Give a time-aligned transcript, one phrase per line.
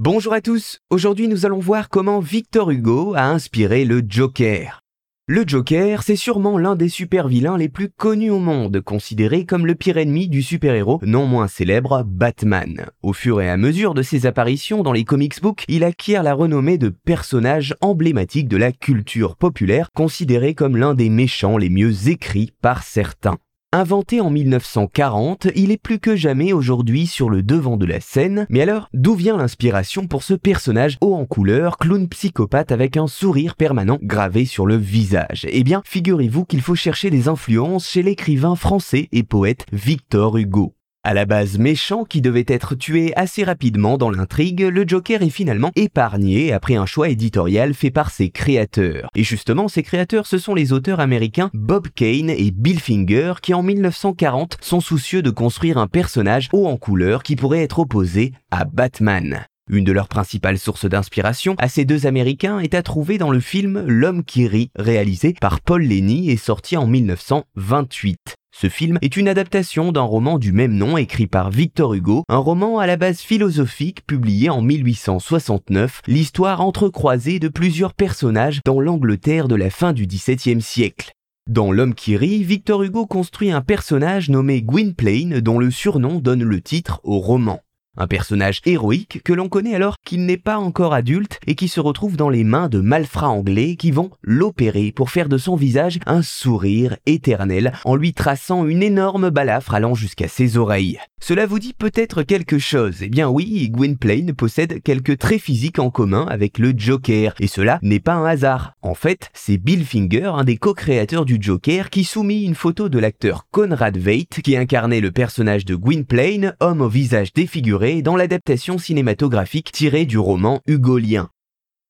[0.00, 4.84] Bonjour à tous, aujourd'hui nous allons voir comment Victor Hugo a inspiré le Joker.
[5.26, 9.74] Le Joker, c'est sûrement l'un des super-vilains les plus connus au monde, considéré comme le
[9.74, 12.86] pire ennemi du super-héros non moins célèbre Batman.
[13.02, 16.34] Au fur et à mesure de ses apparitions dans les comics books, il acquiert la
[16.34, 22.08] renommée de personnage emblématique de la culture populaire, considéré comme l'un des méchants les mieux
[22.08, 23.38] écrits par certains.
[23.70, 28.46] Inventé en 1940, il est plus que jamais aujourd'hui sur le devant de la scène.
[28.48, 33.06] Mais alors, d'où vient l'inspiration pour ce personnage haut en couleur, clown psychopathe avec un
[33.06, 35.46] sourire permanent gravé sur le visage?
[35.50, 40.77] Eh bien, figurez-vous qu'il faut chercher des influences chez l'écrivain français et poète Victor Hugo.
[41.08, 45.30] À la base méchant qui devait être tué assez rapidement dans l'intrigue, le Joker est
[45.30, 49.08] finalement épargné après un choix éditorial fait par ses créateurs.
[49.14, 53.54] Et justement, ces créateurs, ce sont les auteurs américains Bob Kane et Bill Finger qui
[53.54, 58.34] en 1940 sont soucieux de construire un personnage haut en couleur qui pourrait être opposé
[58.50, 59.46] à Batman.
[59.70, 63.40] Une de leurs principales sources d'inspiration à ces deux Américains est à trouver dans le
[63.40, 68.37] film L'homme qui rit, réalisé par Paul Lenny et sorti en 1928.
[68.60, 72.38] Ce film est une adaptation d'un roman du même nom écrit par Victor Hugo, un
[72.38, 79.46] roman à la base philosophique publié en 1869, l'histoire entrecroisée de plusieurs personnages dans l'Angleterre
[79.46, 81.12] de la fin du XVIIe siècle.
[81.48, 86.42] Dans L'homme qui rit, Victor Hugo construit un personnage nommé Gwynplaine dont le surnom donne
[86.42, 87.60] le titre au roman.
[88.00, 91.80] Un personnage héroïque que l'on connaît alors qu'il n'est pas encore adulte et qui se
[91.80, 95.98] retrouve dans les mains de malfrats anglais qui vont l'opérer pour faire de son visage
[96.06, 101.00] un sourire éternel en lui traçant une énorme balafre allant jusqu'à ses oreilles.
[101.20, 105.90] Cela vous dit peut-être quelque chose Eh bien oui, Gwynplaine possède quelques traits physiques en
[105.90, 108.74] commun avec le Joker, et cela n'est pas un hasard.
[108.82, 113.00] En fait, c'est Bill Finger, un des co-créateurs du Joker, qui soumit une photo de
[113.00, 118.78] l'acteur Conrad Veidt, qui incarnait le personnage de Gwynplaine, homme au visage défiguré, dans l'adaptation
[118.78, 121.30] cinématographique tirée du roman Hugolien.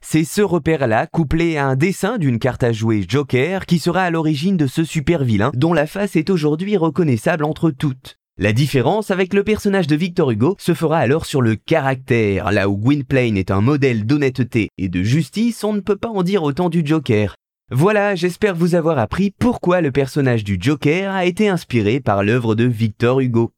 [0.00, 4.10] C'est ce repère-là, couplé à un dessin d'une carte à jouer Joker, qui sera à
[4.10, 8.16] l'origine de ce super vilain, dont la face est aujourd'hui reconnaissable entre toutes.
[8.38, 12.50] La différence avec le personnage de Victor Hugo se fera alors sur le caractère.
[12.50, 16.22] Là où Gwynplaine est un modèle d'honnêteté et de justice, on ne peut pas en
[16.22, 17.36] dire autant du Joker.
[17.70, 22.54] Voilà, j'espère vous avoir appris pourquoi le personnage du Joker a été inspiré par l'œuvre
[22.54, 23.52] de Victor Hugo.